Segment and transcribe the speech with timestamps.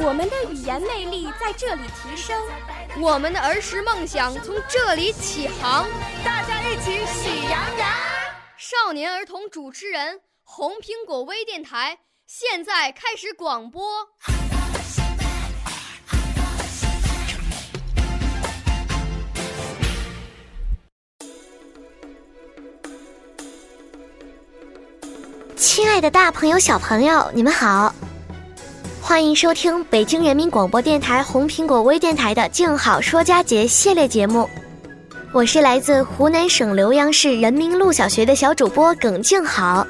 [0.00, 2.40] 我们的语言魅力在这里提升，
[3.00, 5.86] 我们的儿时梦想从这里起航。
[6.24, 7.88] 大家一起喜羊羊。
[8.56, 14.08] 少年儿童主持人，红苹果微电台现在开始广播。
[25.56, 27.94] 亲爱的，大朋友、小朋友，你们好，
[29.08, 34.46] 欢迎收听北京人民广播电台红苹果微电台的“静好说佳节”系列节目。
[35.32, 39.86] 我是来自湖南省浏阳市人民路小学的小主播耿静好。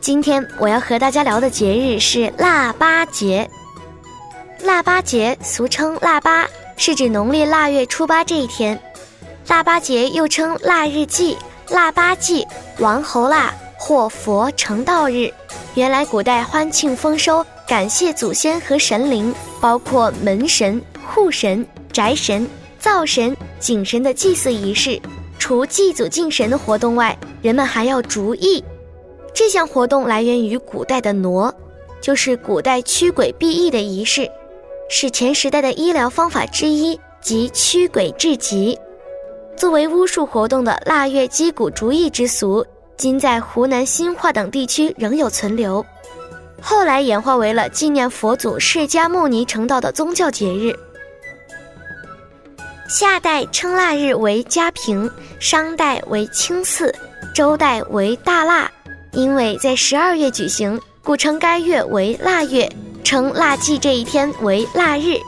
[0.00, 3.50] 今天我要和大家聊的节日是腊八节。
[4.62, 8.80] 腊八节俗称腊八，是指农历腊月初八这一天。
[9.48, 11.36] 腊八节又称腊日祭、
[11.70, 12.46] 腊八祭、
[12.78, 13.52] 王侯腊。
[13.78, 15.30] 或佛成道日，
[15.74, 25.00] 原来古代欢庆丰收、感谢祖先和神灵，包括门神、户神、宅神、灶神、井神的祭祀仪式。
[25.36, 28.62] 除祭祖敬神的活动外，人们还要逐疫。
[29.34, 31.52] 这项活动来源于古代的傩，
[32.00, 34.30] 就是古代驱鬼避疫的仪式，
[34.88, 38.78] 是前时代的医疗方法之一，即驱鬼治疾。
[39.56, 42.64] 作为巫术活动的腊月击鼓逐疫之俗。
[42.96, 45.84] 今在湖南新化等地区仍有存留，
[46.68, 50.76] 后来演化为了纪念佛祖释迦牟尼成道的宗教节日。
[52.88, 56.92] 夏代称腊日为嘉平，商代为清祀，
[57.32, 58.68] 周代为大腊，
[59.12, 62.68] 因为在十二月举行，故称该月为腊月，
[63.04, 65.20] 称腊祭这一天为腊日。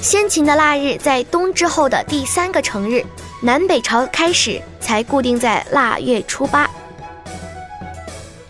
[0.00, 3.04] 先秦的腊日在冬至后的第三个成日，
[3.42, 6.66] 南北朝开始才固定在腊月初八。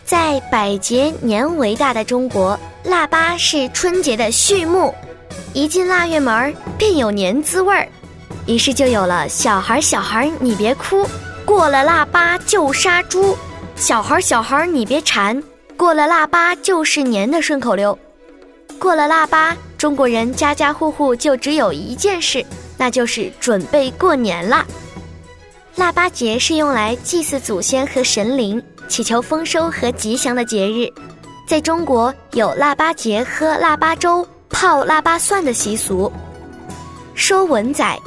[0.08, 4.94] 在百节年为大的中国，腊八是春节的序幕，
[5.52, 7.86] 一进腊月门儿便有年滋味儿，
[8.46, 11.06] 于是就有了“小孩儿小孩儿你别哭，
[11.44, 13.36] 过了腊八就杀猪；
[13.76, 15.42] 小孩儿小孩儿你别馋，
[15.76, 17.96] 过了腊八就是年”的顺口溜。
[18.78, 22.42] 过了腊八，中国人家家户户就只有一件事，
[22.78, 24.64] 那就是准备过年啦。
[25.76, 28.62] 腊八节是用来祭祀祖先和神灵。
[28.88, 30.90] 祈求丰收和吉祥的节日，
[31.46, 36.10] 在中国有腊八节喝腊八粥、泡腊八蒜的习俗。
[37.20, 37.98] 《说文》载，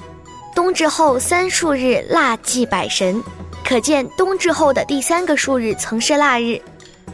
[0.55, 3.23] 冬至后三数日腊祭百神，
[3.63, 6.59] 可见冬至后的第三个数日曾是腊日。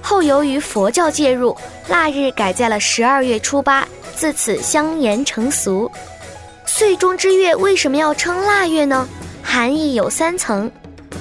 [0.02, 1.56] 后由于佛教介入，
[1.88, 3.86] 腊日改在了十二月初八，
[4.16, 5.92] 自此相沿成俗。
[6.66, 9.08] 岁中之月为什么要称腊月呢？
[9.44, 10.72] 含义有三层：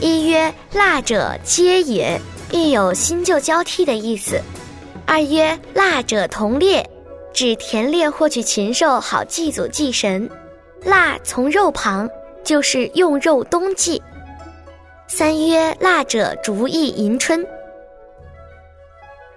[0.01, 2.21] 一曰腊者皆也。
[2.51, 4.41] 亦有新旧交替的意思。
[5.07, 6.85] 二曰腊者同猎，
[7.33, 10.29] 指田猎获取禽兽，好祭祖祭神。
[10.85, 12.09] 腊从肉旁，
[12.45, 14.01] 就是用肉冬祭。
[15.09, 17.47] 三曰腊者逐意迎春。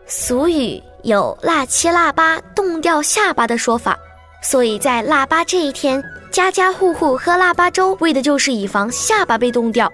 [0.07, 3.97] 俗语有腊七腊八冻掉下巴的说法，
[4.41, 9.91] 所以在腊八这一天，家家户户喝腊八粥，为的就是以防下巴被冻掉。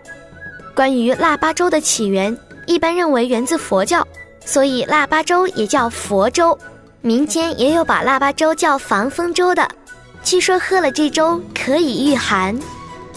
[0.74, 2.36] 关于腊八粥的起源。
[2.66, 4.06] 一般认为源自佛教，
[4.46, 6.58] 所以腊八粥也叫佛粥。
[7.02, 9.68] 民间也有把腊八粥叫防风粥的，
[10.24, 12.58] 据说喝了这粥可以御寒。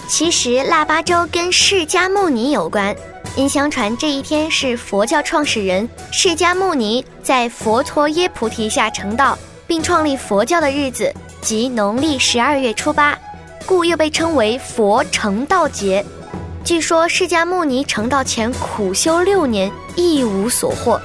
[0.06, 2.94] 其实腊八粥跟释迦牟尼有关，
[3.36, 13.18] 因相传这一天是佛教创始人释迦牟尼在佛陀耶菩提下成道并创立佛教的日子，即农历十二月初八，
[13.64, 16.04] 故又被称为佛成道节。
[16.68, 21.00] 据说释迦牟尼成道前苦修六年，一无所获。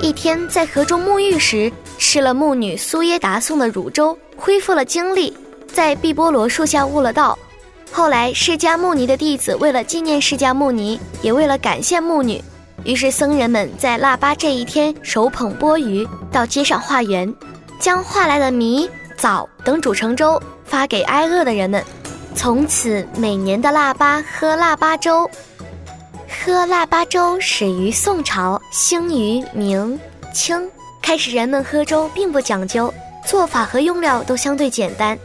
[0.00, 1.68] 一天在河中沐浴时，
[1.98, 5.36] 吃了牧女苏耶达送的乳粥，恢复了精力，
[5.66, 7.36] 在碧波罗树下悟了道。
[7.90, 12.40] 后来释迦牟尼的弟子为了纪念释迦牟尼，也为了感谢牧女，
[12.84, 17.34] 于是僧人们在腊八这一天手捧钵盂到街上化缘，
[17.80, 21.84] 将化来的米、枣等煮成粥，发给挨饿的人们。
[22.40, 25.30] 从此，每年的腊八喝腊八粥。
[26.26, 30.00] 喝腊八粥始于宋朝，兴于明
[30.32, 30.66] 清。
[31.02, 32.90] 开始人们喝粥并不讲究，
[33.26, 35.14] 做法和用料都相对简单。《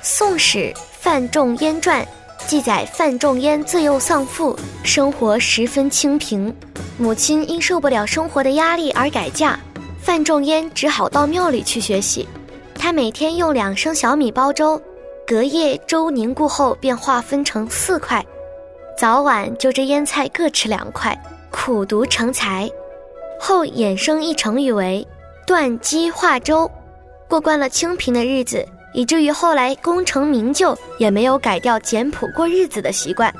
[0.00, 2.04] 宋史·范仲淹传》
[2.46, 6.54] 记载，范仲淹自幼丧父，生活十分清贫。
[6.98, 9.58] 母亲因受不了生活的压力而改嫁，
[10.00, 12.28] 范仲淹只好到庙里去学习。
[12.76, 14.80] 他每天用两升小米煲粥，
[15.28, 18.24] 隔夜粥凝固后便划分成四块，
[18.96, 21.14] 早晚就着腌菜各吃两块，
[21.50, 22.66] 苦读成才。
[23.38, 25.06] 后衍生一成语为
[25.46, 26.70] “断机化粥”，
[27.28, 33.30] 过惯了清贫的日子，以至于后来功成名就也没有改掉简朴过日子的习惯。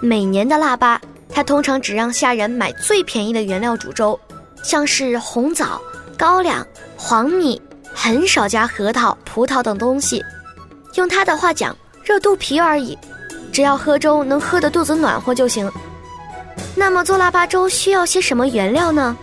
[0.00, 4.18] 每年的腊八，他通常只让下人买最便宜的原料煮粥，
[4.64, 5.80] 像是红枣、
[6.18, 6.66] 高粱、
[6.96, 7.62] 黄米，
[7.94, 10.20] 很少加核桃、葡萄等东西。
[10.96, 12.98] 用他的话讲，热肚皮而已，
[13.52, 15.70] 只要喝粥能喝得肚子暖和就行。
[16.74, 19.16] 那么做腊八粥需要些什么原料呢？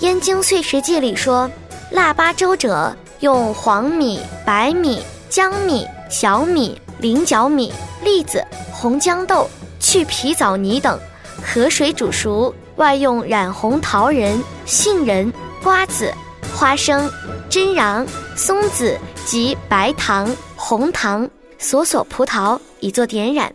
[0.02, 1.50] 《燕京岁时记》里说，
[1.90, 7.72] 腊八粥者，用黄米、白米、江米、小米、菱角米、
[8.02, 9.48] 栗子、红豇豆、
[9.80, 10.98] 去皮枣泥等，
[11.42, 15.32] 和水煮熟，外用染红桃仁、杏仁、
[15.62, 16.12] 瓜子、
[16.54, 17.10] 花生、
[17.50, 18.06] 榛瓤、
[18.36, 20.28] 松子及白糖、
[20.60, 21.26] 红糖、
[21.56, 23.50] 索索葡萄以作点染。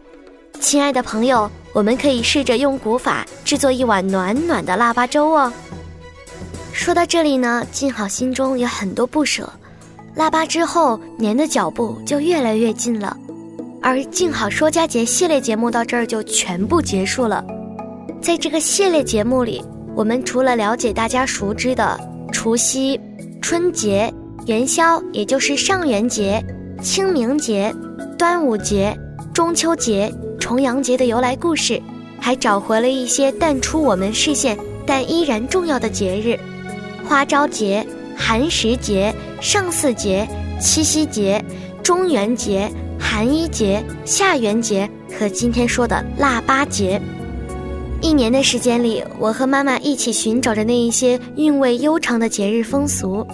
[0.62, 5.52] 亲爱的朋友，我们可以试着用古法制作一碗暖暖的腊八粥哦。
[6.72, 9.52] 说到这里呢，静好心中有很多不舍。
[10.16, 13.18] 腊八之后，年的脚步就越来越近了，
[13.82, 17.44] 而静好说佳节系列节目到这儿就全部结束了。
[18.22, 19.62] 在这个系列节目里，
[19.94, 22.00] 我们除了了解大家熟知的
[22.32, 22.98] 除夕、
[23.42, 24.12] 春节、
[24.46, 26.42] 元宵，也就是上元节、
[26.84, 27.74] 清明节、
[28.18, 28.96] 端午节、
[29.34, 31.82] 中秋节、重阳节的由来故事，
[32.20, 36.38] 还找回了一些淡出我们视线但依然重要的节日。
[37.08, 37.88] 花朝节、
[38.18, 40.28] 寒食节、上巳节、
[40.60, 41.44] 七夕节、
[41.82, 42.70] 中元节、
[43.00, 44.88] 寒衣节、下元节
[45.18, 47.02] 和今天说的腊八节。
[48.02, 53.26] 一年的时间里，我和妈妈一起寻找着那一些韵味悠长的节日风俗，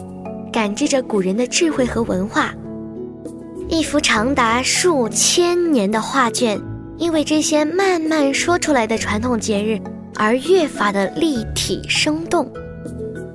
[0.54, 2.54] 感知着古人的智慧和文化。
[3.69, 6.60] 一幅长达数千年的画卷，
[6.98, 9.80] 因为这些慢慢说出来的传统节日
[10.16, 12.51] 而越发的立体生动。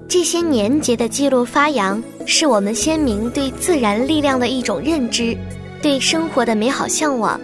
[0.09, 5.37] 这些年节的记录发扬，是我们先民对自然力量的一种认知，
[5.81, 7.41] 对生活的美好向往。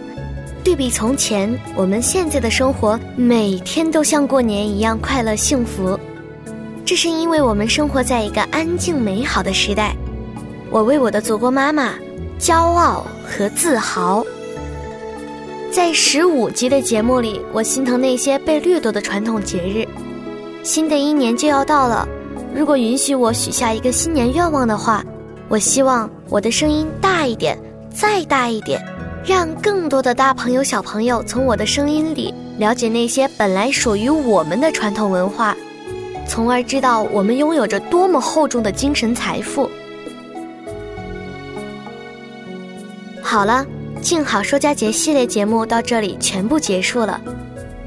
[0.64, 5.96] 对比从前，我们现在的生活每天都像过年一样快乐幸福，
[6.84, 9.94] 这是因为我们生活在一个安静美好的时代。
[10.72, 11.94] 我为我的祖国妈妈
[12.40, 14.25] 骄傲和自豪。
[15.70, 19.87] 在十五集的节目里，我心疼那些被掠夺的传统节日。
[20.62, 22.08] 新的一年就要到了。
[22.54, 25.04] 如果允许我许下一个新年愿望的话，
[25.48, 27.58] 我希望我的声音大一点，
[27.94, 28.82] 再大一点，
[29.22, 35.54] 让更多的大朋友、小朋友从我的声音里了解那些本来属于我们的传统文化，
[36.26, 39.70] 从而知道我们拥有着多么厚重的精神财富。
[43.31, 43.65] 好了，
[44.03, 47.21] 静好说佳节系列节目到这里全部结束了。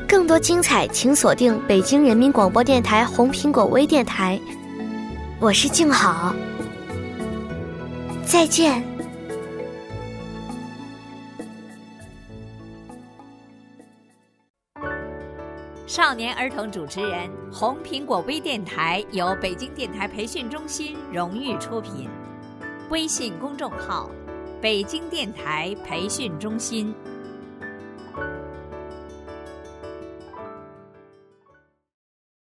[0.08, 4.40] 更多精彩，请锁定北京人民广播电台红苹果微电台。
[5.42, 6.34] 我是静好，
[8.26, 8.82] 再见。
[15.86, 22.08] 少年儿童主持人，红苹果微电台由北京电台培训中心荣誉出品，
[22.90, 24.10] 微信公众号：
[24.64, 26.96] 北京电台培训中心。